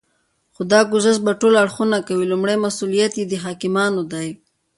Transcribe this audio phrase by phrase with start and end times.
[0.53, 2.25] خو دا ګذشت به ټول اړخونه کوي.
[2.31, 4.29] لومړی مسئوليت یې د حاکمانو دی